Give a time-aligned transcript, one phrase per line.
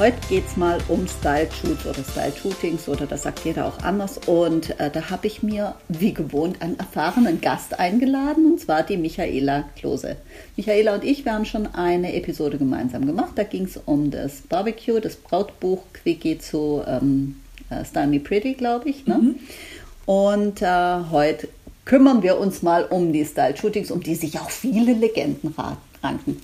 [0.00, 4.16] Heute geht es mal um Style-Shoots oder Style-Shootings oder das sagt jeder auch anders.
[4.24, 8.96] Und äh, da habe ich mir wie gewohnt einen erfahrenen Gast eingeladen und zwar die
[8.96, 10.16] Michaela Klose.
[10.56, 13.32] Michaela und ich, wir haben schon eine Episode gemeinsam gemacht.
[13.34, 17.36] Da ging es um das Barbecue, das Brautbuch Quickie zu ähm,
[17.68, 19.06] äh, Style Me Pretty, glaube ich.
[19.06, 19.18] Ne?
[19.18, 19.34] Mhm.
[20.06, 21.46] Und äh, heute
[21.84, 25.54] kümmern wir uns mal um die Style-Shootings, um die sich auch viele Legenden
[26.02, 26.40] ranken.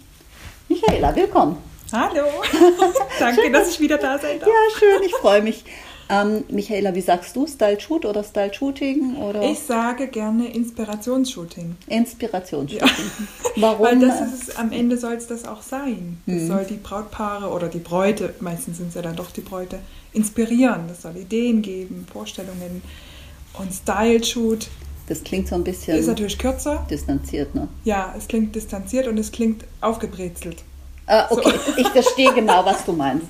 [0.69, 1.56] Michaela, willkommen.
[1.92, 2.26] Hallo,
[3.20, 4.48] danke, schön, dass ich wieder da sein darf.
[4.48, 5.64] Ja, schön, ich freue mich.
[6.08, 7.47] Ähm, Michaela, wie sagst du?
[7.47, 9.16] Style Shoot oder Style Shooting?
[9.16, 9.42] Oder?
[9.42, 11.77] Ich sage gerne Inspirationsshooting.
[11.88, 12.86] Inspirationsshooting.
[12.86, 12.92] Ja.
[13.56, 13.86] Warum?
[13.86, 16.19] Weil das ist, am Ende soll es das auch sein.
[16.27, 16.46] Das mhm.
[16.46, 19.80] soll die Brautpaare oder die Bräute, meistens sind es ja dann doch die Bräute,
[20.12, 20.86] inspirieren.
[20.89, 22.83] Das soll Ideen geben, Vorstellungen.
[23.58, 24.68] Und Style Shoot.
[25.08, 25.96] Das klingt so ein bisschen.
[25.98, 26.86] Ist natürlich kürzer.
[26.89, 27.68] Distanziert, ne?
[27.84, 30.62] Ja, es klingt distanziert und es klingt aufgebrezelt.
[31.06, 31.72] Äh, okay, so.
[31.76, 33.26] ich verstehe genau, was du meinst.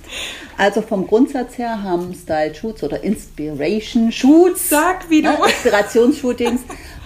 [0.56, 5.28] Also vom Grundsatz her haben Style Shoots oder Inspiration Shoots, Sag, wie du.
[5.28, 6.62] Ne, Inspirationsshootings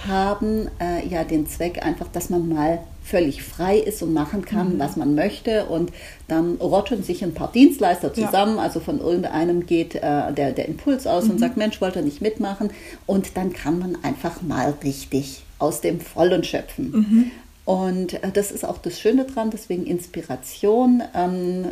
[0.06, 4.74] haben äh, ja den Zweck einfach, dass man mal völlig frei ist und machen kann,
[4.74, 4.78] mhm.
[4.78, 5.66] was man möchte.
[5.66, 5.90] Und
[6.28, 8.56] dann rotten sich ein paar Dienstleister zusammen.
[8.56, 8.62] Ja.
[8.62, 11.32] Also von irgendeinem geht äh, der, der Impuls aus mhm.
[11.32, 12.70] und sagt, Mensch, wollte nicht mitmachen.
[13.06, 16.90] Und dann kann man einfach mal richtig aus dem Vollen schöpfen.
[16.92, 17.30] Mhm.
[17.70, 21.04] Und äh, das ist auch das Schöne dran, deswegen Inspiration.
[21.14, 21.70] Ähm,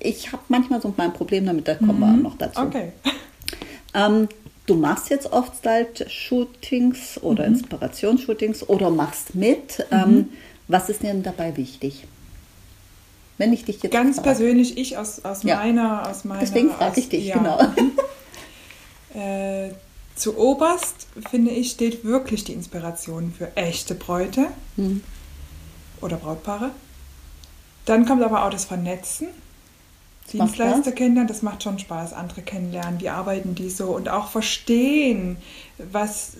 [0.00, 2.00] ich habe manchmal so mein Problem damit, da kommen mhm.
[2.00, 2.62] wir noch dazu.
[2.62, 2.92] Okay.
[3.96, 4.28] Ähm,
[4.66, 7.54] du machst jetzt oft Style-Shootings oder mhm.
[7.54, 9.86] Inspirationsshootings oder machst mit.
[9.88, 9.96] Mhm.
[9.96, 10.28] Ähm,
[10.66, 12.02] was ist dir dabei wichtig?
[13.38, 14.30] Wenn ich dich jetzt Ganz frage.
[14.30, 15.58] persönlich, ich aus, aus ja.
[15.58, 16.10] meiner...
[16.10, 17.38] Aus meiner Deswegen frage ich dich, ja.
[17.38, 17.60] genau.
[19.14, 19.70] äh,
[20.16, 24.48] zu oberst, finde ich, steht wirklich die Inspiration für echte Bräute.
[24.76, 25.02] Mhm
[26.04, 26.70] oder Brautpaare.
[27.86, 29.28] Dann kommt aber auch das Vernetzen.
[30.32, 35.36] Dienstleister kennenlernen, das macht schon Spaß, andere kennenlernen, wie arbeiten die so und auch verstehen,
[35.76, 36.38] was,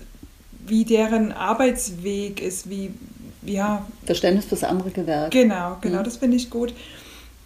[0.66, 2.94] wie deren Arbeitsweg ist, wie,
[3.42, 3.84] ja.
[4.06, 5.32] Verständnis fürs andere Gewerk.
[5.32, 6.04] Genau, genau, mhm.
[6.04, 6.72] das finde ich gut.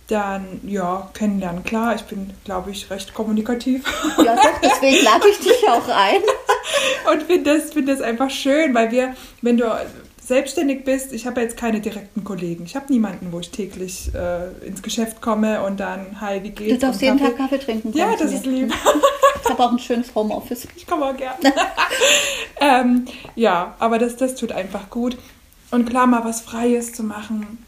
[0.07, 3.85] Dann, ja, kennenlernen, klar, ich bin, glaube ich, recht kommunikativ.
[4.25, 6.23] Ja, deswegen lade ich dich auch ein.
[7.13, 9.67] und finde das, find das einfach schön, weil wir, wenn du
[10.29, 12.65] selbstständig bist, ich habe jetzt keine direkten Kollegen.
[12.65, 16.75] Ich habe niemanden, wo ich täglich äh, ins Geschäft komme und dann, hi, wie geht's?
[16.75, 17.97] Du darfst jeden Tag Kaffee trinken.
[17.97, 18.73] Ja, das ist lieb.
[19.43, 20.69] ich habe auch ein schönes Homeoffice.
[20.77, 21.39] Ich komme auch gerne.
[22.61, 23.07] ähm,
[23.37, 25.17] ja, aber das, das tut einfach gut.
[25.71, 27.65] Und klar, mal was Freies zu machen,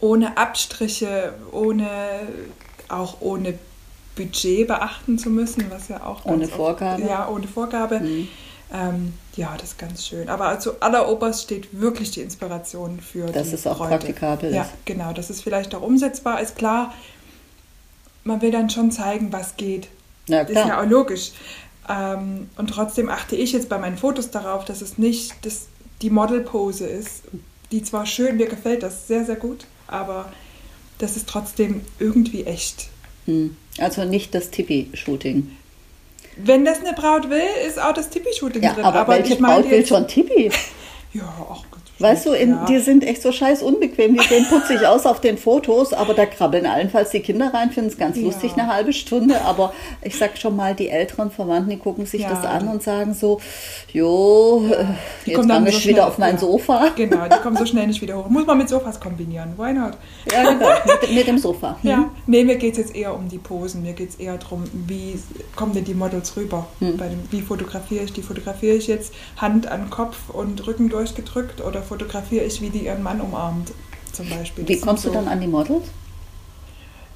[0.00, 1.88] ohne Abstriche, ohne
[2.88, 3.58] auch ohne
[4.16, 7.02] Budget beachten zu müssen, was ja auch ohne Vorgabe.
[7.02, 8.00] Oft, ja, ohne Vorgabe.
[8.00, 8.28] Mhm
[8.72, 10.28] ähm, ja, das ist ganz schön.
[10.28, 13.90] Aber zu alleroberst steht wirklich die Inspiration für Dass es auch Freude.
[13.90, 14.68] praktikabel ja, ist.
[14.68, 15.12] Ja, genau.
[15.12, 16.56] Dass es vielleicht auch umsetzbar ist.
[16.56, 16.92] Klar,
[18.24, 19.88] man will dann schon zeigen, was geht.
[20.26, 20.64] Ja, klar.
[20.64, 21.32] Ist ja auch logisch.
[21.88, 25.66] Ähm, und trotzdem achte ich jetzt bei meinen Fotos darauf, dass es nicht das,
[26.02, 27.22] die Modelpose ist,
[27.70, 30.32] die zwar schön, mir gefällt das sehr, sehr gut, aber
[30.98, 32.88] das ist trotzdem irgendwie echt.
[33.26, 33.56] Hm.
[33.78, 35.50] Also nicht das Tipi-Shooting.
[36.36, 38.84] Wenn das eine Braut will, ist auch das Tippi-Shooting ja, drin.
[38.84, 40.50] Aber, aber welche Braut will schon Tippi?
[41.12, 41.64] ja, auch.
[41.98, 42.66] Weißt du, in, ja.
[42.66, 46.26] die sind echt so scheiß unbequem, die sehen putzig aus auf den Fotos, aber da
[46.26, 48.24] krabbeln allenfalls die Kinder rein, finden es ganz ja.
[48.24, 52.22] lustig eine halbe Stunde, aber ich sag schon mal, die älteren Verwandten, die gucken sich
[52.22, 52.28] ja.
[52.28, 53.40] das an und sagen so,
[53.92, 54.62] jo,
[55.24, 56.90] die jetzt komme ich so wieder auf mein Sofa.
[56.94, 58.28] Genau, die kommen so schnell nicht wieder hoch.
[58.28, 59.92] Muss man mit Sofas kombinieren, why not?
[60.30, 60.68] Ja, genau,
[61.00, 61.78] mit, mit dem Sofa.
[61.80, 61.90] Hm.
[61.90, 64.64] Ja, nee, mir geht es jetzt eher um die Posen, mir geht es eher darum,
[64.86, 65.18] wie
[65.54, 66.66] kommen denn die Models rüber?
[66.80, 66.98] Hm.
[66.98, 68.22] Dem, wie fotografiere ich die?
[68.22, 73.02] Fotografiere ich jetzt Hand an Kopf und Rücken durchgedrückt oder fotografiere ich, wie die ihren
[73.02, 73.72] Mann umarmt,
[74.12, 74.66] zum Beispiel.
[74.68, 75.84] Wie kommst du dann an die Models?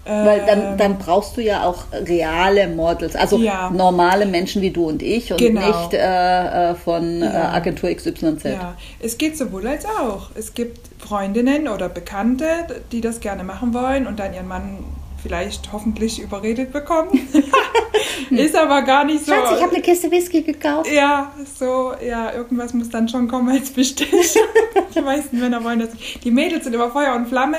[0.05, 3.71] Weil dann, ähm, dann brauchst du ja auch reale Models, also ja.
[3.71, 5.67] normale Menschen wie du und ich und genau.
[5.67, 7.53] nicht äh, äh von äh, ja.
[7.53, 8.45] Agentur XYZ.
[8.45, 10.31] Ja, es geht sowohl als auch.
[10.35, 12.47] Es gibt Freundinnen oder Bekannte,
[12.93, 14.79] die das gerne machen wollen und dann ihren Mann
[15.23, 17.11] vielleicht hoffentlich überredet bekommen.
[18.31, 19.33] ist aber gar nicht so.
[19.33, 20.91] Schatz, ich habe eine Kiste Whisky gekauft.
[20.91, 24.35] Ja, so, ja, irgendwas muss dann schon kommen als Bestich.
[24.95, 25.91] die meisten Männer wollen das.
[26.23, 27.59] Die Mädels sind immer Feuer und Flamme.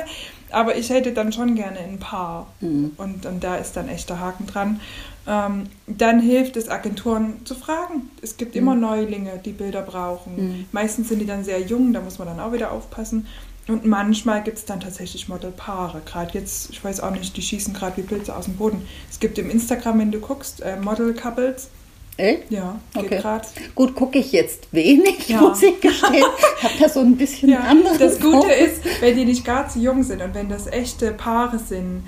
[0.51, 2.47] Aber ich hätte dann schon gerne ein Paar.
[2.59, 2.91] Mhm.
[2.97, 4.81] Und, und da ist dann echter Haken dran.
[5.27, 8.09] Ähm, dann hilft es Agenturen zu fragen.
[8.21, 8.81] Es gibt immer mhm.
[8.81, 10.35] Neulinge, die Bilder brauchen.
[10.35, 10.65] Mhm.
[10.71, 13.27] Meistens sind die dann sehr jung, da muss man dann auch wieder aufpassen.
[13.71, 16.01] Und manchmal gibt es dann tatsächlich Modelpaare.
[16.05, 18.85] Gerade jetzt, ich weiß auch nicht, die schießen gerade wie Pilze aus dem Boden.
[19.09, 21.69] Es gibt im Instagram, wenn du guckst, äh, Model-Couples.
[22.17, 22.51] Echt?
[22.51, 23.19] Ja, okay.
[23.19, 23.47] gerade.
[23.73, 25.39] Gut, gucke ich jetzt wenig, ja.
[25.39, 26.25] muss ich gestehen.
[26.57, 27.97] Ich habe da so ein bisschen ja, anderes.
[27.97, 28.53] Das Gute Fokus.
[28.53, 32.03] ist, wenn die nicht gar zu jung sind und wenn das echte Paare sind,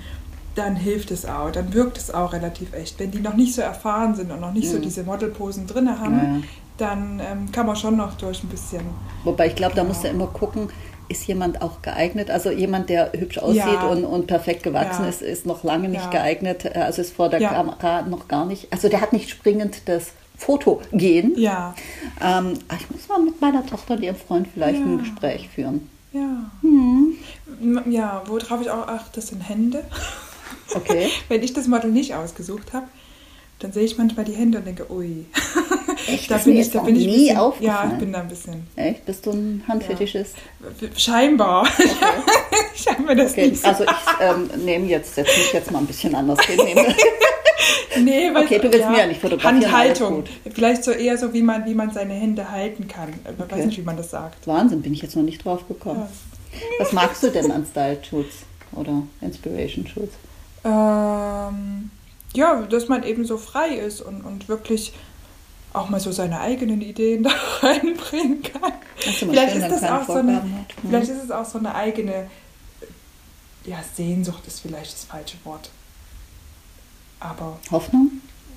[0.54, 3.00] dann hilft es auch, dann wirkt es auch relativ echt.
[3.00, 4.72] Wenn die noch nicht so erfahren sind und noch nicht mhm.
[4.72, 6.40] so diese Modelposen drin haben, ja.
[6.76, 8.82] dann ähm, kann man schon noch durch ein bisschen.
[9.24, 10.68] Wobei ich glaube, da musst du immer gucken,
[11.08, 12.30] ist jemand auch geeignet?
[12.30, 13.86] Also jemand, der hübsch aussieht ja.
[13.86, 15.08] und, und perfekt gewachsen ja.
[15.08, 16.74] ist, ist noch lange nicht geeignet.
[16.76, 18.72] Also ist vor der Kamera noch gar nicht.
[18.72, 21.34] Also der hat nicht springend das Foto gehen.
[21.36, 21.74] Ja.
[22.20, 25.88] Ähm, ich muss mal mit meiner Tochter und ihrem Freund vielleicht ein Gespräch führen.
[26.12, 26.50] Ja.
[26.62, 27.16] Hm.
[27.90, 29.84] Ja, worauf ich auch achte, das sind Hände.
[30.74, 31.08] Okay.
[31.28, 32.86] Wenn ich das Model nicht ausgesucht habe,
[33.58, 35.26] dann sehe ich manchmal die Hände und denke, ui.
[36.06, 36.30] Echt?
[36.30, 37.90] da bin ich, da bin ich nie bisschen, aufgefallen.
[37.90, 38.66] Ja, ich bin da ein bisschen.
[38.76, 39.06] Echt?
[39.06, 40.34] Bist du ein Handfetischist?
[40.80, 40.88] Ja.
[40.96, 41.62] Scheinbar.
[41.66, 41.88] Okay.
[43.14, 43.48] mir das okay.
[43.48, 43.68] nicht so.
[43.68, 43.90] Also ich
[44.20, 46.58] ähm, nehme jetzt, setze mich jetzt mal ein bisschen anders hin.
[48.04, 49.64] nee, weil, okay, du willst ja, mir ja nicht fotografieren.
[49.64, 50.24] Handhaltung.
[50.52, 53.10] Vielleicht so eher so, wie man, wie man seine Hände halten kann.
[53.10, 53.56] Ich okay.
[53.56, 54.46] weiß nicht, wie man das sagt.
[54.46, 56.00] Wahnsinn, bin ich jetzt noch nicht drauf gekommen.
[56.00, 56.58] Ja.
[56.78, 60.14] Was magst du denn an Style-Shoots oder Inspiration-Shoots?
[60.64, 61.90] Ähm,
[62.34, 64.92] ja, dass man eben so frei ist und, und wirklich
[65.74, 67.30] auch mal so seine eigenen Ideen da
[67.60, 68.72] reinbringen kann.
[68.96, 70.66] Vielleicht ist das auch so eine, hm.
[70.86, 72.30] vielleicht ist es auch so eine eigene,
[73.64, 75.70] ja, Sehnsucht ist vielleicht das falsche Wort.
[77.20, 77.58] Aber.
[77.70, 78.10] Hoffnung?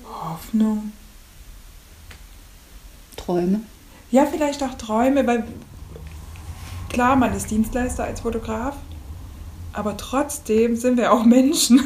[0.04, 0.92] Hoffnung.
[3.16, 3.60] Träume?
[4.10, 5.46] Ja, vielleicht auch Träume, weil
[6.88, 8.76] klar, man ist Dienstleister als Fotograf,
[9.72, 11.80] aber trotzdem sind wir auch Menschen.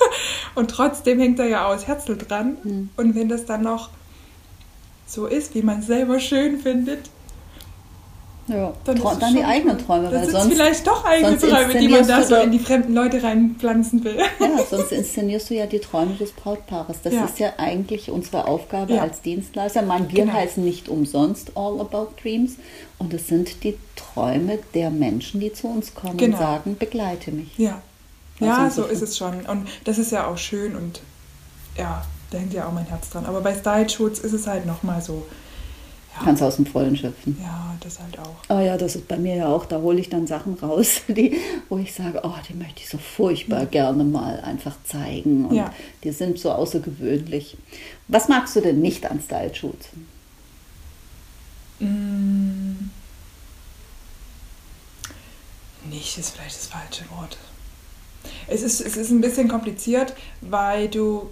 [0.54, 2.58] Und trotzdem hängt da ja auch das Herzl dran.
[2.62, 2.90] Mhm.
[2.96, 3.90] Und wenn das dann noch
[5.12, 7.10] so ist, wie man es selber schön findet,
[8.48, 10.10] ja, dann, dann die eigenen Träume.
[10.10, 13.22] Das sind sonst, vielleicht doch eigene Träume, die man da so in die fremden Leute
[13.22, 14.18] reinpflanzen will.
[14.40, 16.96] Ja, sonst inszenierst du ja die Träume des Brautpaares.
[17.02, 17.24] Das ja.
[17.24, 19.02] ist ja eigentlich unsere Aufgabe ja.
[19.02, 19.82] als Dienstleister.
[19.82, 20.32] Mein, wir genau.
[20.32, 22.56] heißen nicht umsonst All About Dreams.
[22.98, 26.36] Und es sind die Träume der Menschen, die zu uns kommen genau.
[26.36, 27.56] und sagen, begleite mich.
[27.58, 27.80] Ja,
[28.40, 29.46] ja so ist es schon.
[29.46, 31.00] Und das ist ja auch schön und
[31.78, 33.26] ja, da hängt ja auch mein Herz dran.
[33.26, 35.26] Aber bei Style Shoots ist es halt nochmal so
[36.14, 36.24] ja.
[36.24, 37.38] Kannst aus dem Vollen schöpfen.
[37.42, 38.36] Ja, das halt auch.
[38.50, 39.64] Oh ja, das ist bei mir ja auch.
[39.64, 41.38] Da hole ich dann Sachen raus, die,
[41.68, 43.64] wo ich sage, oh, die möchte ich so furchtbar ja.
[43.64, 45.46] gerne mal einfach zeigen.
[45.46, 45.72] Und ja.
[46.04, 47.56] die sind so außergewöhnlich.
[48.08, 49.88] Was magst du denn nicht an Style Shoots?
[51.80, 52.90] Mm.
[55.90, 57.38] Nicht ist vielleicht das falsche Wort.
[58.46, 61.28] Es ist, es ist ein bisschen kompliziert, weil du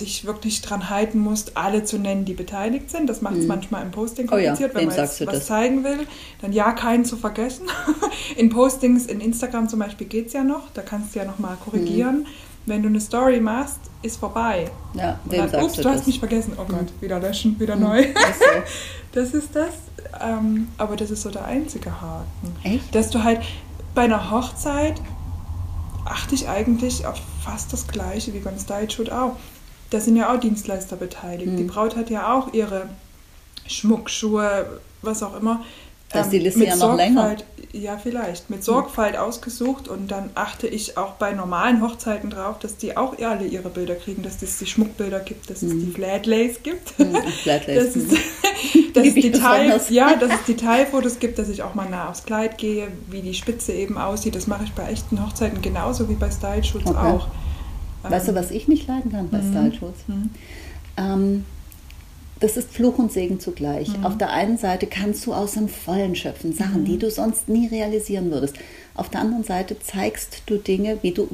[0.00, 3.08] dich wirklich dran halten musst, alle zu nennen, die beteiligt sind.
[3.08, 3.48] Das macht es mhm.
[3.48, 5.46] manchmal im Posting kompliziert, oh ja, wenn man jetzt was das?
[5.46, 6.06] zeigen will.
[6.40, 7.66] Dann ja, keinen zu vergessen.
[8.36, 10.70] in Postings in Instagram zum Beispiel geht es ja noch.
[10.74, 12.20] Da kannst du ja nochmal korrigieren.
[12.20, 12.26] Mhm.
[12.66, 14.70] Wenn du eine Story machst, ist vorbei.
[14.94, 16.52] Ja, Und dann, ups, du, du hast mich vergessen.
[16.56, 17.00] Oh Gott, mhm.
[17.00, 17.82] wieder löschen, wieder mhm.
[17.82, 18.06] neu.
[19.12, 19.74] das ist das.
[20.20, 22.56] Ähm, aber das ist so der einzige Haken.
[22.62, 22.94] Echt?
[22.94, 23.40] Dass du halt
[23.94, 25.00] bei einer Hochzeit
[26.04, 29.36] achte ich eigentlich auf fast das Gleiche wie beim Style Shoot auch
[29.90, 31.52] da sind ja auch Dienstleister beteiligt.
[31.52, 31.56] Mhm.
[31.56, 32.88] Die Braut hat ja auch ihre
[33.66, 35.64] Schmuckschuhe, was auch immer.
[36.12, 37.36] Das ähm, die Liste ja noch länger.
[37.72, 38.50] Ja, vielleicht.
[38.50, 39.20] Mit Sorgfalt mhm.
[39.20, 43.68] ausgesucht und dann achte ich auch bei normalen Hochzeiten drauf, dass die auch alle ihre
[43.68, 45.86] Bilder kriegen, dass es die Schmuckbilder gibt, dass es mhm.
[45.86, 46.98] die Flatlays gibt.
[47.00, 47.94] Mhm, Flatlays.
[47.94, 48.08] dass es,
[48.92, 52.58] dass es Detail, ja, dass es Detailfotos gibt, dass ich auch mal nah aufs Kleid
[52.58, 54.34] gehe, wie die Spitze eben aussieht.
[54.34, 56.98] Das mache ich bei echten Hochzeiten genauso wie bei Style-Shoots okay.
[56.98, 57.28] auch.
[58.02, 59.50] Weißt du, was ich nicht leiden kann bei mhm.
[59.50, 59.94] Style-Shows?
[60.06, 60.30] Mhm.
[60.96, 61.44] Ähm,
[62.40, 63.96] das ist Fluch und Segen zugleich.
[63.96, 64.06] Mhm.
[64.06, 66.84] Auf der einen Seite kannst du aus dem Vollen schöpfen, Sachen, mhm.
[66.86, 68.56] die du sonst nie realisieren würdest.
[68.94, 71.28] Auf der anderen Seite zeigst du Dinge, wie du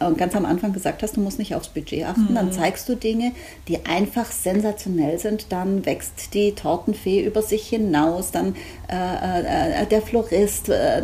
[0.00, 2.34] äh, ganz am Anfang gesagt hast, du musst nicht aufs Budget achten, mhm.
[2.34, 3.32] dann zeigst du Dinge,
[3.66, 5.46] die einfach sensationell sind.
[5.50, 8.54] Dann wächst die Tortenfee über sich hinaus, dann
[8.88, 11.02] äh, äh, der Florist äh,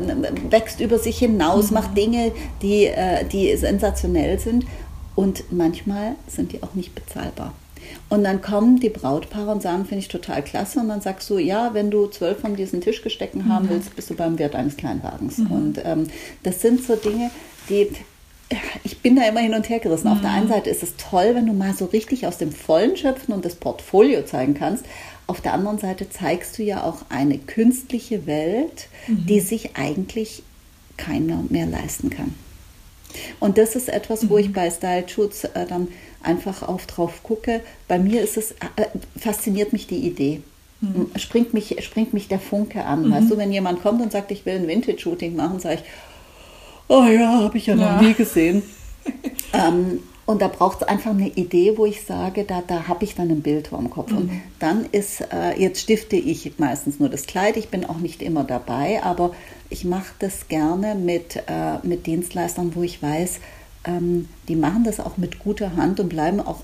[0.50, 1.74] wächst über sich hinaus, mhm.
[1.74, 2.32] macht Dinge,
[2.62, 4.64] die, äh, die sensationell sind.
[5.18, 7.52] Und manchmal sind die auch nicht bezahlbar.
[8.08, 10.78] Und dann kommen die Brautpaare und sagen, finde ich total klasse.
[10.78, 13.52] Und dann sagst du, ja, wenn du zwölf von diesen Tischgestecken mhm.
[13.52, 15.38] haben willst, bist du beim Wert eines Kleinwagens.
[15.38, 15.50] Mhm.
[15.50, 16.06] Und ähm,
[16.44, 17.32] das sind so Dinge,
[17.68, 17.88] die
[18.84, 20.06] ich bin da immer hin und her gerissen.
[20.06, 20.12] Mhm.
[20.12, 20.52] Auf der einen mhm.
[20.52, 23.56] Seite ist es toll, wenn du mal so richtig aus dem Vollen schöpfen und das
[23.56, 24.84] Portfolio zeigen kannst.
[25.26, 29.26] Auf der anderen Seite zeigst du ja auch eine künstliche Welt, mhm.
[29.26, 30.44] die sich eigentlich
[30.96, 32.36] keiner mehr leisten kann.
[33.40, 35.88] Und das ist etwas, wo ich bei Style Shoots äh, dann
[36.22, 37.60] einfach auf drauf gucke.
[37.86, 38.86] Bei mir ist es, äh,
[39.18, 40.42] fasziniert mich die Idee.
[40.80, 41.10] Mhm.
[41.16, 43.06] Springt, mich, springt mich der Funke an.
[43.06, 43.12] Mhm.
[43.12, 45.82] Weißt du, wenn jemand kommt und sagt, ich will ein Vintage-Shooting machen, sage ich,
[46.88, 48.62] oh ja, habe ich ja, ja, noch nie gesehen.
[49.52, 53.14] ähm, und da braucht es einfach eine Idee, wo ich sage, da, da habe ich
[53.14, 54.10] dann ein Bild vor dem Kopf.
[54.10, 54.18] Mhm.
[54.18, 58.22] Und dann ist, äh, jetzt stifte ich meistens nur das Kleid, ich bin auch nicht
[58.22, 59.32] immer dabei, aber
[59.70, 63.40] ich mache das gerne mit, äh, mit Dienstleistern, wo ich weiß,
[63.84, 66.62] ähm, die machen das auch mit guter Hand und bleiben auch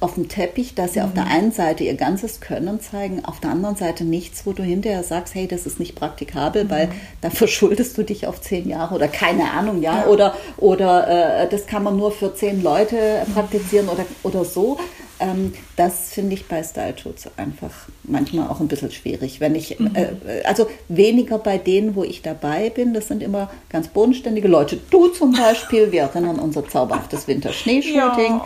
[0.00, 1.06] auf dem Teppich, dass sie mhm.
[1.06, 1.30] auf der mhm.
[1.30, 5.34] einen Seite ihr ganzes Können zeigen, auf der anderen Seite nichts, wo du hinterher sagst,
[5.34, 6.70] hey, das ist nicht praktikabel, mhm.
[6.70, 6.88] weil
[7.20, 10.06] da verschuldest du dich auf zehn Jahre oder keine Ahnung, ja, ja.
[10.06, 14.78] oder, oder äh, das kann man nur für zehn Leute praktizieren oder, oder so.
[15.20, 17.70] Ähm, das finde ich bei Style Shoots einfach
[18.02, 19.40] manchmal auch ein bisschen schwierig.
[19.40, 19.94] Wenn ich, mhm.
[19.94, 24.78] äh, also weniger bei denen, wo ich dabei bin, das sind immer ganz bodenständige Leute.
[24.90, 28.40] Du zum Beispiel, wir erinnern unser zauberhaftes Winter-Schneeshooting.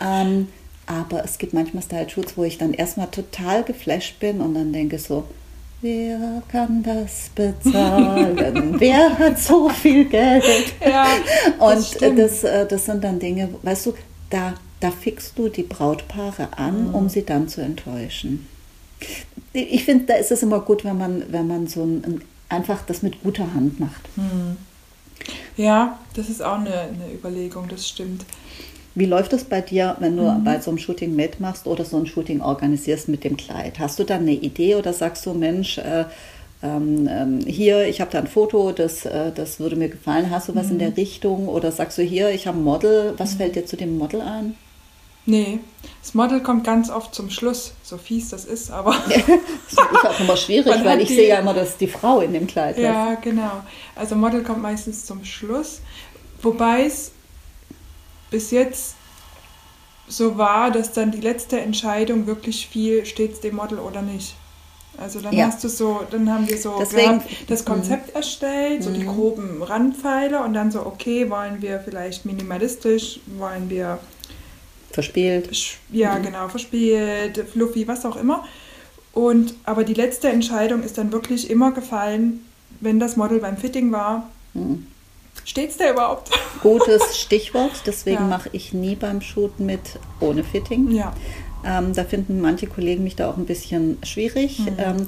[0.00, 0.22] Ja.
[0.22, 0.48] Ähm,
[0.86, 4.98] aber es gibt manchmal Style-Shoots, wo ich dann erstmal total geflasht bin und dann denke
[4.98, 5.24] so,
[5.80, 8.76] wer kann das bezahlen?
[8.78, 10.44] wer hat so viel Geld?
[10.84, 11.06] Ja,
[11.58, 13.94] das und das, äh, das sind dann Dinge, weißt du,
[14.30, 16.94] da, da fixst du die Brautpaare an, mhm.
[16.94, 18.46] um sie dann zu enttäuschen.
[19.52, 23.02] Ich finde, da ist es immer gut, wenn man, wenn man so ein, einfach das
[23.02, 24.08] mit guter Hand macht.
[24.16, 24.56] Mhm.
[25.56, 28.24] Ja, das ist auch eine, eine Überlegung, das stimmt.
[28.94, 30.44] Wie läuft es bei dir, wenn du mhm.
[30.44, 33.78] bei so einem Shooting mitmachst oder so ein Shooting organisierst mit dem Kleid?
[33.78, 36.04] Hast du dann eine Idee oder sagst du, Mensch, äh,
[36.62, 40.30] ähm, ähm hier, ich habe da ein Foto, das, äh, das würde mir gefallen.
[40.30, 40.72] Hast du was mhm.
[40.72, 40.94] in der mhm.
[40.94, 41.48] Richtung?
[41.48, 43.38] Oder sagst du hier, ich habe ein Model, was mhm.
[43.38, 44.56] fällt dir zu dem Model ein?
[45.24, 45.60] Nee,
[46.00, 48.92] das Model kommt ganz oft zum Schluss, so fies das ist, aber.
[49.08, 52.32] das ist auch immer schwierig, weil ich die, sehe ja immer, dass die Frau in
[52.32, 52.82] dem Kleid ist.
[52.82, 53.62] Ja, genau.
[53.94, 55.80] Also Model kommt meistens zum Schluss,
[56.42, 57.12] wobei es
[58.30, 58.96] bis jetzt
[60.08, 64.34] so war, dass dann die letzte Entscheidung wirklich viel, steht es dem Model oder nicht.
[64.98, 65.46] Also dann ja.
[65.46, 68.16] hast du so, dann haben wir so Deswegen, das Konzept mhm.
[68.16, 69.14] erstellt, so die mhm.
[69.14, 73.98] groben Randpfeiler und dann so, okay, wollen wir vielleicht minimalistisch, wollen wir
[74.92, 75.48] verspielt.
[75.90, 76.22] Ja, mhm.
[76.22, 78.44] genau, verspielt, fluffy, was auch immer.
[79.12, 82.44] Und aber die letzte Entscheidung ist dann wirklich immer gefallen,
[82.80, 84.30] wenn das Model beim Fitting war.
[84.54, 84.86] Mhm.
[85.44, 86.30] Steht's da überhaupt?
[86.62, 88.28] Gutes Stichwort, deswegen ja.
[88.28, 90.90] mache ich nie beim Shoot mit ohne Fitting.
[90.92, 91.12] Ja.
[91.64, 94.60] Ähm, da finden manche Kollegen mich da auch ein bisschen schwierig.
[94.60, 94.76] Mhm.
[94.78, 95.06] Ähm,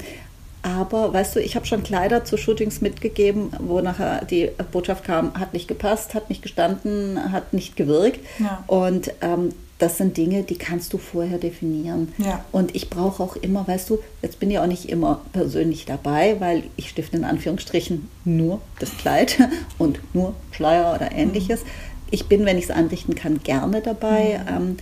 [0.62, 5.38] aber weißt du, ich habe schon Kleider zu Shootings mitgegeben, wo nachher die Botschaft kam,
[5.38, 8.20] hat nicht gepasst, hat nicht gestanden, hat nicht gewirkt.
[8.38, 8.64] Ja.
[8.66, 12.12] Und ähm, das sind Dinge, die kannst du vorher definieren.
[12.18, 12.44] Ja.
[12.52, 16.36] Und ich brauche auch immer, weißt du, jetzt bin ich auch nicht immer persönlich dabei,
[16.38, 19.38] weil ich stifte in Anführungsstrichen nur das Kleid
[19.78, 21.62] und nur Schleier oder ähnliches.
[21.62, 21.68] Mhm.
[22.10, 24.40] Ich bin, wenn ich es anrichten kann, gerne dabei.
[24.44, 24.56] Mhm.
[24.56, 24.76] Ähm,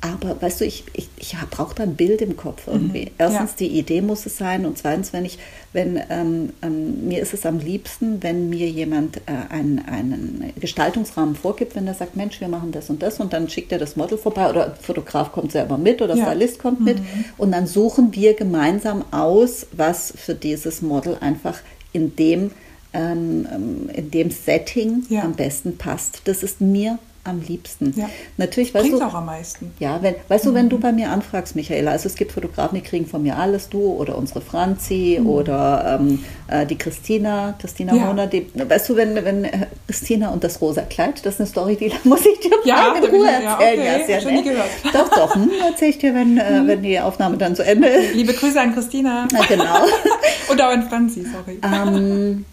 [0.00, 3.06] aber weißt du, ich, ich, ich brauche da ein Bild im Kopf irgendwie.
[3.06, 3.56] Mhm, Erstens, ja.
[3.60, 5.38] die Idee muss es sein und zweitens, wenn ich,
[5.72, 11.34] wenn ähm, ähm, mir ist es am liebsten, wenn mir jemand äh, einen, einen Gestaltungsrahmen
[11.34, 13.96] vorgibt, wenn er sagt, Mensch, wir machen das und das und dann schickt er das
[13.96, 16.26] Model vorbei oder Fotograf kommt selber mit oder ja.
[16.26, 17.24] Stylist kommt mit mhm.
[17.38, 21.58] und dann suchen wir gemeinsam aus, was für dieses Model einfach
[21.92, 22.50] in dem
[22.92, 25.22] ähm, ähm in dem Setting ja.
[25.22, 26.22] am besten passt.
[26.24, 27.92] Das ist mir am liebsten.
[27.96, 28.08] Ja.
[28.36, 29.72] Natürlich, weißt du, auch am meisten.
[29.78, 30.48] Ja, wenn, weißt mhm.
[30.48, 30.80] du, wenn du mhm.
[30.80, 34.16] bei mir anfragst, Michaela, also es gibt Fotografen, die kriegen von mir alles, du oder
[34.16, 35.26] unsere Franzi mhm.
[35.26, 38.08] oder ähm, äh, die Christina, Christina ja.
[38.08, 41.48] Hohner, die, weißt du, wenn, wenn äh, Christina und das rosa Kleid, das ist eine
[41.48, 43.44] Story, die muss ich dir ja, mal in Ruhe erzählen.
[43.44, 44.10] Ja, okay.
[44.10, 44.70] ja, sehr gehört.
[44.92, 46.66] Doch, doch, hm, erzähle ich dir, wenn, äh, mhm.
[46.68, 48.14] wenn die Aufnahme dann zu Ende ist.
[48.14, 49.28] Liebe Grüße an Christina.
[49.32, 49.84] Na, genau.
[50.48, 51.58] und auch an Franzi, sorry.
[51.62, 52.44] Ähm,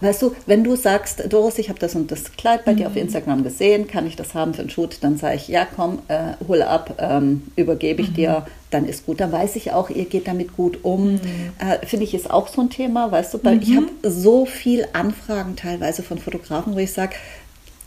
[0.00, 2.76] Weißt du, wenn du sagst, Doris, ich habe das und das Kleid bei mhm.
[2.76, 3.02] dir auf mhm.
[3.02, 4.98] Instagram gesehen, kann ich das haben für einen Shoot?
[5.02, 8.14] Dann sage ich, ja, komm, äh, hole ab, ähm, übergebe ich mhm.
[8.14, 9.20] dir, dann ist gut.
[9.20, 11.12] Dann weiß ich auch, ihr geht damit gut um.
[11.12, 11.20] Mhm.
[11.58, 13.76] Äh, Finde ich ist auch so ein Thema, weißt du, weil ich mhm.
[13.76, 17.14] habe so viel Anfragen teilweise von Fotografen, wo ich sage,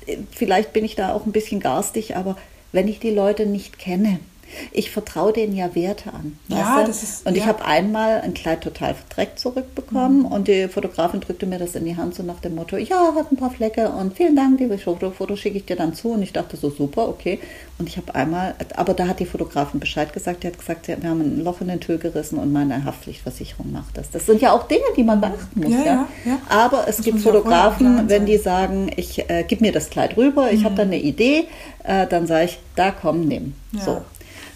[0.05, 2.37] äh, vielleicht bin ich da auch ein bisschen garstig, aber
[2.71, 4.19] wenn ich die Leute nicht kenne,
[4.71, 6.37] ich vertraue denen ja Werte an.
[6.47, 7.43] Ja, das ist, und ja.
[7.43, 10.25] ich habe einmal ein Kleid total verdreckt zurückbekommen mhm.
[10.25, 13.31] und die Fotografin drückte mir das in die Hand so nach dem Motto, ja, hat
[13.31, 16.09] ein paar Flecke und vielen Dank, liebe Foto, Foto schicke ich dir dann zu.
[16.09, 17.39] Und ich dachte so, super, okay.
[17.79, 20.95] Und ich habe einmal, aber da hat die Fotografin Bescheid gesagt, die hat gesagt, wir
[21.09, 24.11] haben ein Loch in den Tür gerissen und meine Haftpflichtversicherung macht das.
[24.11, 25.71] Das sind ja auch Dinge, die man beachten muss.
[25.71, 26.07] Ja, ja.
[26.25, 30.17] ja Aber es das gibt Fotografen, wenn die sagen, ich äh, gib mir das Kleid
[30.17, 30.65] rüber, ich mhm.
[30.65, 31.45] habe da eine Idee,
[31.83, 33.53] äh, dann sage ich, da komm, nimm.
[33.83, 34.01] So.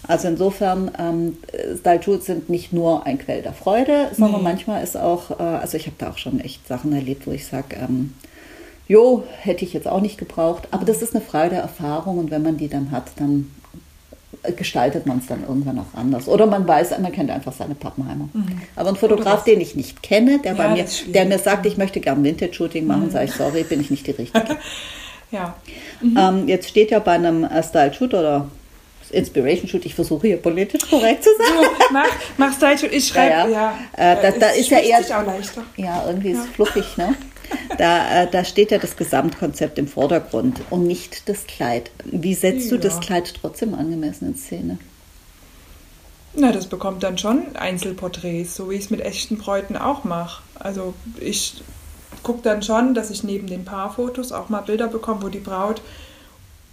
[0.06, 1.36] Also insofern, ähm,
[1.78, 4.48] Style Shoots sind nicht nur ein Quell der Freude, sondern nee.
[4.48, 7.46] manchmal ist auch, äh, also ich habe da auch schon echt Sachen erlebt, wo ich
[7.46, 8.14] sage, ähm,
[8.86, 10.68] jo, hätte ich jetzt auch nicht gebraucht.
[10.70, 13.50] Aber das ist eine Frage der Erfahrung und wenn man die dann hat, dann
[14.56, 16.28] gestaltet man es dann irgendwann auch anders.
[16.28, 18.28] Oder man weiß, man kennt einfach seine Pappenheimer.
[18.32, 18.60] Mhm.
[18.76, 21.76] Aber ein Fotograf, den ich nicht kenne, der, ja, bei mir, der mir sagt, ich
[21.76, 23.10] möchte gerne Vintage-Shooting machen, mhm.
[23.10, 24.56] sage ich, sorry, bin ich nicht die Richtige.
[25.30, 25.54] ja.
[26.00, 26.16] Mhm.
[26.16, 28.48] Ähm, jetzt steht ja bei einem äh, Style-Shoot oder
[29.10, 31.46] Inspiration Shoot, ich versuche hier politisch korrekt zu sein.
[31.62, 33.48] Du, mach, mach Style Shoot, ich schreibe, ja.
[33.48, 33.78] ja.
[33.96, 34.12] ja.
[34.12, 34.98] Äh, da, da ist ja eher.
[34.98, 35.64] Auch leichter.
[35.76, 37.14] Ja, irgendwie ist es fluffig, ne?
[37.78, 41.90] Da, äh, da steht ja das Gesamtkonzept im Vordergrund und nicht das Kleid.
[42.04, 42.76] Wie setzt ja.
[42.76, 44.78] du das Kleid trotzdem angemessen in Szene?
[46.34, 50.42] Na, das bekommt dann schon Einzelporträts, so wie ich es mit echten Bräuten auch mache.
[50.58, 51.62] Also ich
[52.22, 55.80] gucke dann schon, dass ich neben den Paarfotos auch mal Bilder bekomme, wo die Braut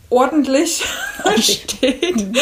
[0.09, 0.83] ordentlich
[1.39, 2.15] steht.
[2.15, 2.33] Mhm.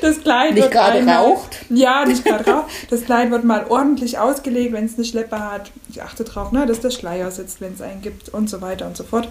[0.00, 1.56] Das Kleid nicht gerade raucht.
[1.68, 2.70] Ja, nicht gerade raucht.
[2.90, 5.70] Das Kleid wird mal ordentlich ausgelegt, wenn es eine Schleppe hat.
[5.88, 8.86] Ich achte darauf, ne, dass der Schleier sitzt, wenn es einen gibt und so weiter
[8.86, 9.28] und so fort.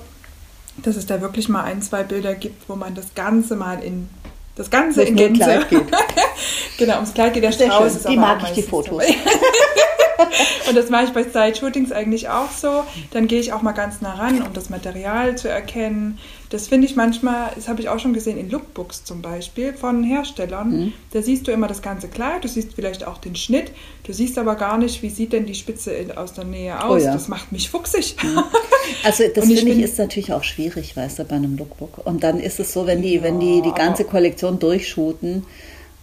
[0.77, 4.09] Dass es da wirklich mal ein, zwei Bilder gibt, wo man das Ganze mal in
[4.59, 5.41] das Ganze in Gänze.
[5.41, 5.85] Kleid geht.
[6.77, 7.95] genau, ums Kleid geht der Strauß.
[7.95, 9.01] Ist die mag ich, die Fotos.
[10.69, 12.83] und das mache ich bei Side-Shootings eigentlich auch so.
[13.11, 16.17] Dann gehe ich auch mal ganz nah ran, um das Material zu erkennen.
[16.49, 20.03] Das finde ich manchmal, das habe ich auch schon gesehen in Lookbooks zum Beispiel von
[20.03, 20.69] Herstellern.
[20.71, 20.93] Mhm.
[21.11, 23.71] Da siehst du immer das ganze Kleid, du siehst vielleicht auch den Schnitt,
[24.03, 27.01] du siehst aber gar nicht, wie sieht denn die Spitze aus der Nähe oh aus.
[27.03, 27.13] Oh ja.
[27.13, 28.15] Das macht mich fuchsig.
[28.23, 28.43] Mhm.
[29.03, 32.05] Also das finde ich ist natürlich auch schwierig, weißt du, bei einem Lookbook.
[32.05, 35.45] Und dann ist es so, wenn die, ja, wenn die die ganze Kollektion durchshooten,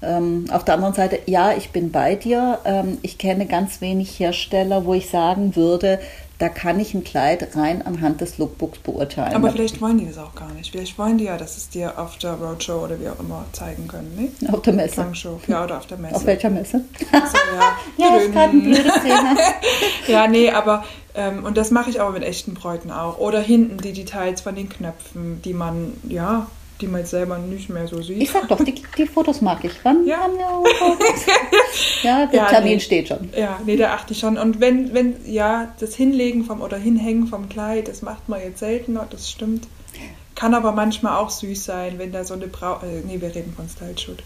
[0.03, 2.59] ähm, auf der anderen Seite, ja, ich bin bei dir.
[2.65, 5.99] Ähm, ich kenne ganz wenig Hersteller, wo ich sagen würde,
[6.39, 9.35] da kann ich ein Kleid rein anhand des Lookbooks beurteilen.
[9.35, 10.71] Aber vielleicht wollen die das auch gar nicht.
[10.71, 13.89] Vielleicht wollen die ja, dass es dir auf der Roadshow oder wie auch immer zeigen
[13.89, 14.15] können.
[14.41, 14.53] Ne?
[14.53, 14.97] Auf der Messe.
[14.97, 15.41] Fangshow.
[15.47, 16.15] Ja, oder auf der Messe.
[16.15, 16.85] Auf welcher Messe?
[17.11, 17.77] Also, ja,
[18.11, 19.37] ja ist gerade ein blödes Thema.
[20.09, 23.19] ja, nee, aber ähm, und das mache ich aber mit echten Bräuten auch.
[23.19, 26.49] Oder hinten die Details von den Knöpfen, die man, ja,
[26.81, 28.23] die man jetzt selber nicht mehr so sieht.
[28.23, 29.73] Ich sag doch, die, die Fotos mag ich.
[29.83, 30.19] Wann ja.
[30.19, 31.27] haben wir Fotos?
[32.03, 32.81] ja, der ja, Termin nee.
[32.81, 33.31] steht schon.
[33.37, 34.37] Ja, nee, da achte ich schon.
[34.37, 38.61] Und wenn, wenn, ja, das Hinlegen vom oder Hinhängen vom Kleid, das macht man jetzt
[38.61, 39.67] seltener, das stimmt.
[40.35, 42.81] Kann aber manchmal auch süß sein, wenn da so eine Brau...
[42.83, 44.23] Äh, nee, wir reden von Style Shoot.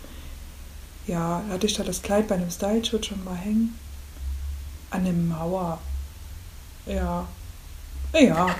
[1.06, 3.78] Ja, hatte ich da das Kleid bei einem Style Shoot schon mal hängen?
[4.90, 5.78] An der Mauer.
[6.86, 7.28] Ja.
[8.12, 8.56] Ja,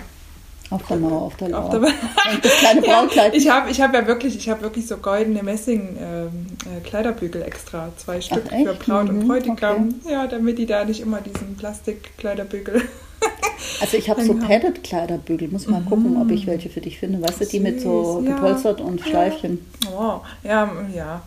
[0.70, 1.64] auf der Mauer, auf der Mauer.
[1.64, 3.35] Auf der das kleine Brautkleid.
[3.35, 6.80] Ja, ich habe ich hab ja wirklich, ich habe wirklich so goldene Messing ähm, äh,
[6.80, 9.94] Kleiderbügel extra, zwei Stück Ach, für Braut mhm, und Bräutigam.
[10.02, 10.12] Okay.
[10.12, 12.83] Ja, damit die da nicht immer diesen Plastikkleiderbügel.
[13.80, 15.87] also ich habe so padded Kleiderbügel, muss mal mhm.
[15.87, 17.20] gucken, ob ich welche für dich finde.
[17.20, 18.87] Weißt du, die mit so gepolstert ja.
[18.87, 19.66] und Schleifchen.
[19.92, 21.22] Oh, ja, ja.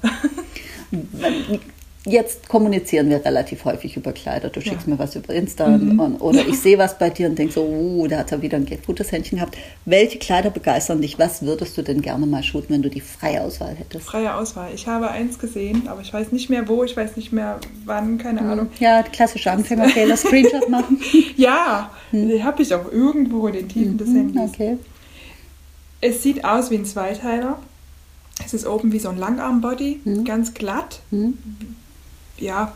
[2.05, 4.49] Jetzt kommunizieren wir relativ häufig über Kleider.
[4.49, 4.93] Du schickst ja.
[4.93, 5.99] mir was über Insta mhm.
[5.99, 8.57] und, oder ich sehe was bei dir und denke so, uh, da hat er wieder
[8.57, 9.57] ein gutes Händchen gehabt.
[9.85, 11.17] Welche Kleider begeistern dich?
[11.17, 14.05] Was würdest du denn gerne mal shooten, wenn du die freie Auswahl hättest?
[14.05, 14.71] Freie Auswahl.
[14.75, 18.17] Ich habe eins gesehen, aber ich weiß nicht mehr wo, ich weiß nicht mehr wann,
[18.17, 18.49] keine mhm.
[18.49, 18.67] Ahnung.
[18.79, 20.99] Ja, klassische Anfängerfehler, Screenshot machen.
[21.37, 22.27] ja, mhm.
[22.27, 24.51] die habe ich auch irgendwo in den Tiefen des mhm, Handys.
[24.53, 24.77] Okay.
[26.01, 27.59] Es sieht aus wie ein Zweiteiler.
[28.45, 30.25] Es ist oben wie so ein Langarmbody, mhm.
[30.25, 31.37] ganz glatt mhm
[32.37, 32.73] ja,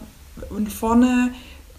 [0.50, 1.32] und vorne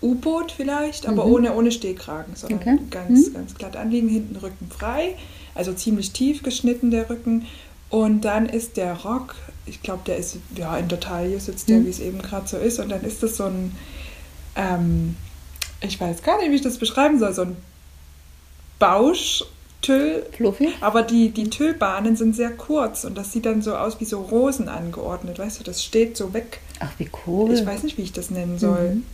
[0.02, 1.32] U-Boot vielleicht, aber mhm.
[1.32, 2.78] ohne, ohne Stehkragen, sondern okay.
[2.90, 3.34] ganz, mhm.
[3.34, 5.16] ganz glatt anliegen, hinten Rücken frei,
[5.54, 7.46] also ziemlich tief geschnitten der Rücken.
[7.90, 9.34] Und dann ist der Rock,
[9.66, 11.86] ich glaube, der ist ja in der Taille sitzt der, mhm.
[11.86, 12.78] wie es eben gerade so ist.
[12.78, 13.74] Und dann ist das so ein,
[14.56, 15.16] ähm,
[15.80, 17.56] ich weiß gar nicht, wie ich das beschreiben soll, so ein
[18.78, 19.44] Bausch
[19.82, 20.26] Tüll.
[20.32, 20.70] Fluffy.
[20.80, 24.20] Aber die, die Tüllbahnen sind sehr kurz und das sieht dann so aus wie so
[24.20, 25.38] Rosen angeordnet.
[25.38, 26.60] Weißt du, das steht so weg.
[26.80, 27.52] Ach, wie cool.
[27.52, 28.94] Ich weiß nicht, wie ich das nennen soll.
[28.94, 29.04] Mhm.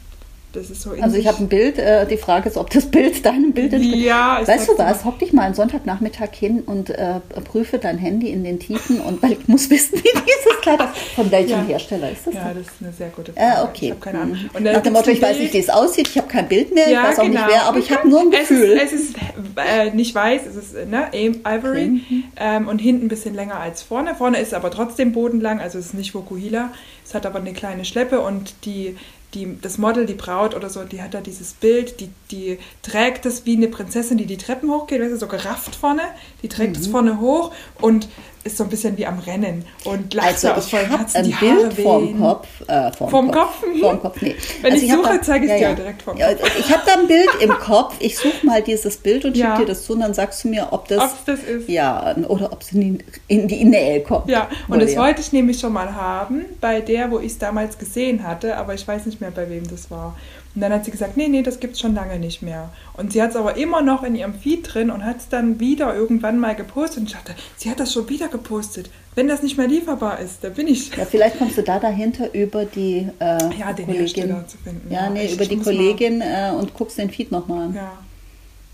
[0.54, 3.26] Das ist so also ich habe ein Bild, äh, die Frage ist, ob das Bild
[3.26, 4.04] deinem Bild entspricht.
[4.04, 8.30] Ja, weißt du was, hock dich mal einen Sonntagnachmittag hin und äh, prüfe dein Handy
[8.30, 11.14] in den Tiefen und weil ich muss wissen, wie dieses Kleid ist.
[11.16, 11.64] Von welchem ja.
[11.64, 12.34] Hersteller ist das?
[12.34, 13.60] Ja, das ist eine sehr gute äh, Frage.
[13.60, 13.84] Äh, okay.
[13.86, 14.38] Ich habe keine Ahnung.
[14.52, 16.88] Und Nach dem Motto, ich weiß nicht, wie es aussieht, ich habe kein Bild mehr,
[16.88, 17.40] ja, ich weiß auch genau.
[17.40, 18.78] nicht wer, aber ich habe nur ein Gefühl.
[18.80, 19.16] Es ist, es ist
[19.56, 21.86] äh, nicht weiß, es ist ne, Ivory okay.
[21.88, 22.24] Mhm.
[22.36, 24.14] ähm, und hinten ein bisschen länger als vorne.
[24.14, 26.70] Vorne ist aber trotzdem bodenlang, also es ist nicht Vokuhila.
[27.04, 28.96] Es hat aber eine kleine Schleppe und die
[29.34, 33.24] die, das Model, die Braut oder so, die hat da dieses Bild, die, die trägt
[33.24, 36.02] das wie eine Prinzessin, die die Treppen hochgeht, weißt du, so gerafft vorne,
[36.42, 36.92] die trägt es mhm.
[36.92, 38.08] vorne hoch und
[38.44, 41.32] ist so ein bisschen wie am Rennen und lacht also aus vollen Herzen, ein die
[41.32, 42.48] Bild Haare vorm Kopf.
[42.66, 43.60] Äh, vorm, vorm Kopf?
[43.60, 43.80] Kopf?
[43.80, 44.36] Vorm Kopf, nee.
[44.60, 45.74] Wenn also ich, ich suche, zeige ich ja, dir ja.
[45.74, 46.58] direkt vorm Kopf.
[46.58, 49.46] Ich habe da ein Bild im Kopf, ich suche mal dieses Bild und ja.
[49.46, 51.68] schicke dir das zu und dann sagst du mir, ob das, Ob's das ist.
[51.68, 54.28] Ja, oder ob es in die, in die Nähe kommt.
[54.28, 57.78] Ja, und das wollte ich nämlich schon mal haben, bei der, wo ich es damals
[57.78, 60.16] gesehen hatte, aber ich weiß nicht mehr, bei wem das war.
[60.54, 62.70] Und dann hat sie gesagt, nee, nee, das gibt es schon lange nicht mehr.
[62.96, 65.58] Und sie hat es aber immer noch in ihrem Feed drin und hat es dann
[65.58, 66.98] wieder irgendwann mal gepostet.
[66.98, 68.88] Und ich dachte, sie hat das schon wieder gepostet.
[69.16, 70.94] Wenn das nicht mehr lieferbar ist, da bin ich.
[70.96, 73.24] Ja, vielleicht kommst du da dahinter über die äh,
[73.58, 73.94] Ja, den Kollegin.
[73.96, 74.92] Hersteller zu finden.
[74.92, 77.74] Ja, nee, echt, über ich die Kollegin äh, und guckst den Feed nochmal an.
[77.74, 77.92] Ja.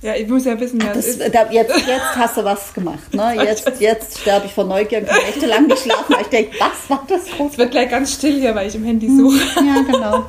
[0.03, 1.35] ja, ich muss ja wissen, wer Das, ist.
[1.35, 3.15] da, jetzt, jetzt hast du was gemacht.
[3.15, 3.37] Ne?
[3.45, 6.15] Jetzt, jetzt sterbe ich vor Neugier und kann echt lang nicht schlafen.
[6.15, 7.23] weil Ich denke, was war das?
[7.51, 9.39] Es wird gleich ganz still hier, weil ich im Handy suche.
[9.57, 10.25] Ja, genau.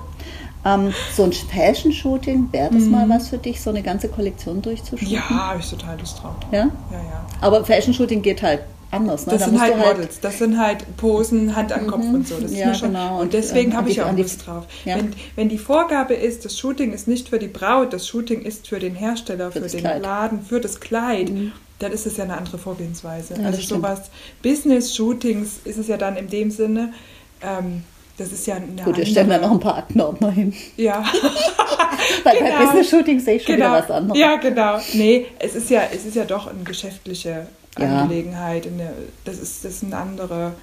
[0.63, 5.07] Ähm, so ein Fashion-Shooting, wäre das mal was für dich, so eine ganze Kollektion durchzushooten?
[5.07, 5.13] Mhm.
[5.13, 6.35] Ja, habe ich total Lust drauf.
[6.51, 6.57] ja?
[6.59, 7.25] Ja, ja.
[7.41, 9.25] Aber Fashion-Shooting geht halt anders.
[9.25, 9.31] Ne?
[9.33, 12.35] Das Da sind halt halt Models, das sind halt Posen, Hand am Kopf und so.
[12.39, 13.15] Das ist Ja, mir schon, genau.
[13.15, 14.65] Und Und, deswegen habe ich auch Lust drauf.
[14.85, 14.97] Ja.
[14.97, 18.67] Wenn, wenn die Vorgabe ist, das Shooting ist nicht für die Braut, das Shooting ist
[18.67, 19.97] für den Hersteller, Für für, den Kleid.
[19.97, 20.03] Mhm.
[20.03, 21.31] Laden, für das Kleid,
[21.79, 23.35] dann ist es ja eine andere Vorgehensweise.
[23.39, 24.11] Ja, also sowas,
[24.43, 26.93] Business-Shootings ist es ja dann in dem Sinne,
[27.41, 27.83] ähm,
[28.17, 30.53] das ist ja eine Gut, wir stellen da noch ein paar Aktenordner hin.
[30.77, 31.03] Ja.
[32.23, 32.65] Weil bei Genau.
[32.65, 33.69] Business-Shooting sehe ich schon genau.
[33.71, 34.19] wieder was anderes.
[34.19, 34.79] Ja, genau.
[34.93, 37.47] Nee, es ist ja, es ist ja doch eine geschäftliche
[37.77, 38.01] Ja.
[38.01, 38.67] Angelegenheit.
[38.67, 38.93] Eine,
[39.25, 40.53] das, ist, das sind andere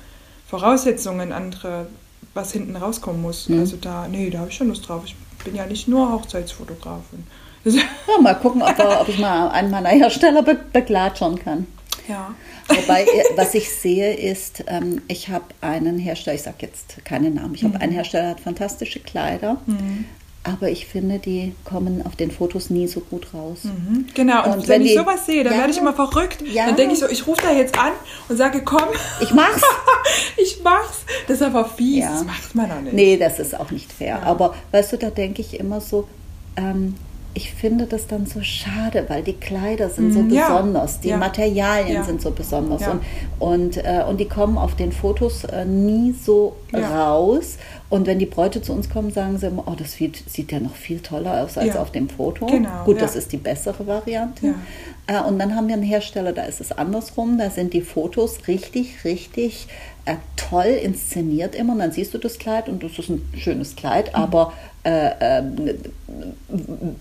[0.48, 1.86] Voraussetzungen, andere,
[2.34, 3.48] was hinten rauskommen muss.
[3.48, 3.60] Mhm.
[3.60, 5.02] Also da, nee, da habe ich schon Lust drauf.
[5.04, 7.26] Ich bin ja nicht nur Hochzeitsfotografin.
[7.64, 11.66] Ja, mal gucken, ob, ob ich mal einen meiner Hersteller be beglatschern kann.
[12.08, 12.34] Ja.
[12.68, 17.30] Wobei, äh, was ich sehe, ist, ähm, ich habe einen Hersteller, ich sage jetzt keine
[17.30, 17.82] Namen, ich habe Mhm.
[17.82, 19.58] einen Hersteller, der hat fantastische Kleider,
[20.44, 23.58] aber ich finde, die kommen auf den Fotos nie so gut raus.
[23.64, 24.06] Mhm.
[24.14, 25.58] Genau, und, Und wenn, wenn ich die- sowas sehe, dann Ja.
[25.60, 26.42] werde ich immer verrückt.
[26.50, 26.66] Ja.
[26.66, 27.92] Dann denke ich so, ich rufe da jetzt an
[28.28, 28.88] und sage, komm,
[29.20, 29.60] Ich mach's!
[30.36, 31.00] ich mach's.
[31.26, 32.12] Das ist aber fies, Ja.
[32.12, 32.94] das macht man doch nicht.
[32.94, 34.22] Nee, das ist auch nicht fair.
[34.24, 36.08] Aber weißt du, da denke ich immer so,
[36.56, 36.94] ähm,
[37.34, 40.48] ich finde das dann so schade, weil die Kleider sind so Mhm, ja.
[40.48, 41.16] besonders, die Ja.
[41.18, 42.02] Materialien Ja.
[42.04, 43.00] sind so besonders und,
[43.38, 47.58] und, äh, und die kommen auf den Fotos äh, nie so raus.
[47.90, 50.60] Und wenn die Bräute zu uns kommen, sagen sie immer, oh, das sieht, sieht ja
[50.60, 52.46] noch viel toller aus als auf dem Foto.
[52.46, 54.54] Genau, Gut, das ist die bessere Variante.
[55.06, 57.38] Äh, und dann haben wir einen Hersteller, da ist es andersrum.
[57.38, 59.68] Da sind die Fotos richtig, richtig
[60.08, 61.74] äh, toll inszeniert immer.
[61.74, 64.14] Und dann siehst du das Kleid und das ist ein schönes Kleid, Mhm.
[64.22, 64.52] aber
[64.84, 65.70] äh, ähm,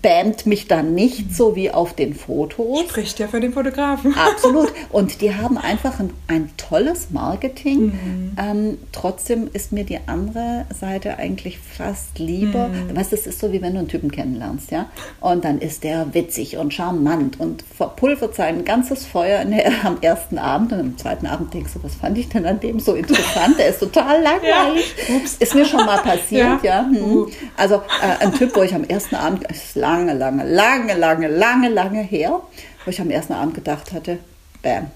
[0.02, 0.94] bämt mich dann Mhm.
[0.94, 2.80] nicht so wie auf den Fotos.
[2.80, 4.14] Spricht ja für den Fotografen.
[4.32, 4.72] Absolut.
[4.90, 7.86] Und die haben einfach ein, ein tolles Marketing.
[7.86, 8.32] Mhm.
[8.36, 12.68] Ähm, trotzdem ist mir die andere Seite eigentlich fast lieber.
[12.68, 12.96] Mhm.
[12.96, 14.86] Weißt das ist so wie wenn du einen Typen kennenlernst, ja.
[15.20, 19.98] Und dann ist der witzig und charmant und verpulvert sein ganzes Feuer in der, am
[20.02, 20.72] ersten Abend.
[20.72, 23.58] Und am zweiten Abend denkst du, was fand ich denn an dem so interessant?
[23.58, 24.94] Der ist total langweilig.
[25.08, 25.14] Ja.
[25.16, 25.36] Ups.
[25.38, 26.80] Ist mir schon mal passiert, ja.
[26.80, 26.86] Ja.
[26.86, 27.26] Hm.
[27.56, 31.68] Also äh, ein Typ, wo ich am ersten Abend, ist lange, lange, lange, lange, lange,
[31.68, 32.40] lange her,
[32.84, 34.18] wo ich am ersten Abend gedacht hatte,
[34.62, 34.90] bam,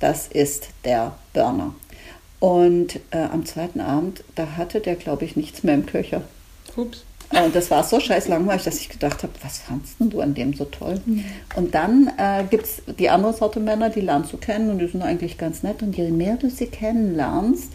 [0.00, 1.74] das ist der Burner.
[2.40, 6.22] Und äh, am zweiten Abend, da hatte der, glaube ich, nichts mehr im Köcher.
[6.76, 7.04] Ups.
[7.32, 10.20] Äh, Und das war so scheiß langweilig, dass ich gedacht habe, was fandst denn du
[10.20, 11.00] an dem so toll?
[11.56, 14.86] Und dann äh, gibt es die andere Sorte Männer, die lernst du kennen und die
[14.86, 15.82] sind eigentlich ganz nett.
[15.82, 17.72] Und je mehr du sie kennenlernst,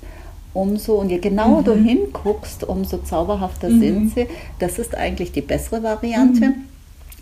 [0.54, 4.28] umso und je genauer du hinguckst, umso zauberhafter sind sie.
[4.60, 6.54] Das ist eigentlich die bessere Variante.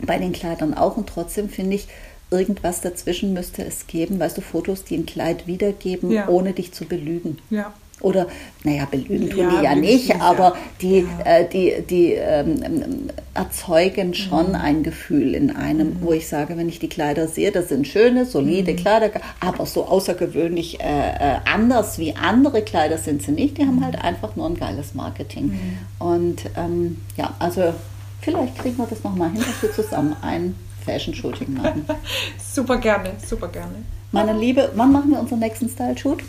[0.06, 0.98] Bei den Kleidern auch.
[0.98, 1.88] Und trotzdem finde ich,
[2.32, 4.20] irgendwas dazwischen müsste es geben.
[4.20, 6.28] Weißt du, Fotos, die ein Kleid wiedergeben, Ja.
[6.30, 7.38] ohne dich zu belügen.
[7.50, 7.74] Ja.
[8.02, 8.28] Oder,
[8.64, 10.58] naja, belügen tun Ja, die ja nicht, nicht, aber ja.
[10.82, 11.26] die, Ja.
[11.26, 13.10] äh, die, die ähm, ähm, Mhm.
[13.34, 17.70] erzeugen schon ein Gefühl in einem, wo ich sage, wenn ich die Kleider sehe, das
[17.70, 18.28] sind schöne, Mhm.
[18.28, 19.10] solide Kleider,
[19.40, 23.58] aber so außergewöhnlich äh, äh, anders wie andere Kleider sind sie nicht.
[23.58, 23.68] Die Mhm.
[23.68, 25.54] haben halt einfach nur ein geiles Marketing.
[26.00, 27.74] Und ähm, ja, also
[28.22, 31.86] vielleicht kriegen wir das nochmal hin, dass wir zusammen ein Fashion-Shooting machen.
[32.54, 33.76] Super gerne, super gerne.
[34.12, 36.20] Meine Liebe, wann machen wir unseren nächsten Style-Shoot?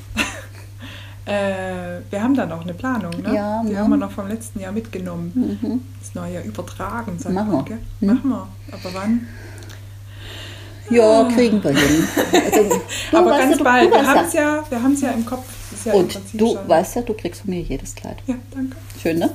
[1.25, 3.35] Äh, wir haben da noch eine Planung, ne?
[3.35, 5.59] Ja, Die haben wir noch vom letzten Jahr mitgenommen.
[5.63, 5.83] Mhm.
[6.01, 7.79] Das neue Jahr übertragen, sagt Machen man, wir.
[8.01, 8.07] Mhm.
[8.09, 8.49] Machen wir.
[8.73, 9.27] Aber wann?
[10.91, 12.05] Ja, kriegen wir hin.
[12.53, 12.81] Also,
[13.17, 13.91] Aber ganz ja, bald.
[13.91, 14.65] du Wir haben es ja.
[14.69, 15.45] wir haben's ja im Kopf.
[15.85, 16.69] Ja im Und Prinzip du schon.
[16.69, 18.17] weißt ja, du kriegst von mir jedes Kleid.
[18.27, 18.77] Ja, danke.
[19.01, 19.31] Schön, ne?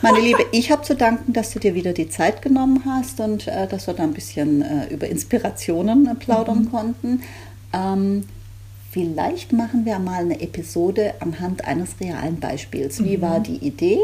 [0.00, 3.46] Meine Liebe, ich habe zu danken, dass du dir wieder die Zeit genommen hast und
[3.48, 6.70] äh, dass wir da ein bisschen äh, über Inspirationen äh, plaudern Mhm.
[6.70, 7.22] konnten.
[7.72, 8.24] Ähm,
[8.94, 13.00] vielleicht machen wir mal eine Episode anhand eines realen Beispiels.
[13.00, 13.04] Mhm.
[13.06, 13.98] Wie war die Idee?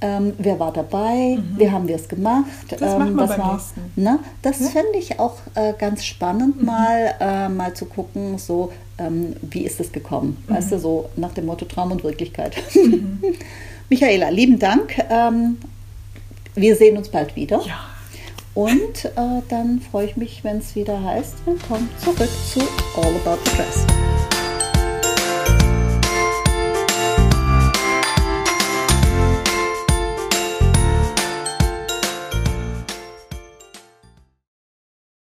[0.00, 1.38] Ähm, wer war dabei?
[1.56, 2.44] Wie haben wir es gemacht?
[2.64, 2.76] Mhm.
[2.80, 3.80] Das machen wir beim war, nächsten.
[3.94, 4.18] Ne?
[4.42, 4.66] Das Ja.
[4.66, 9.78] fände ich auch äh, ganz spannend, mal, äh, mal zu gucken, so ähm, wie ist
[9.78, 10.36] es gekommen?
[10.48, 12.56] Weißt du, so nach dem Motto Traum und Wirklichkeit.
[13.88, 14.98] Michaela, lieben Dank.
[15.10, 15.58] Ähm,
[16.56, 17.60] wir sehen uns bald wieder.
[17.64, 17.78] Ja.
[18.58, 22.58] Und äh, dann freue ich mich, wenn es wieder heißt, willkommen zurück zu
[22.96, 23.86] All About the Dress.